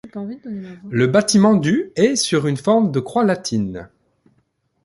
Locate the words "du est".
1.55-2.15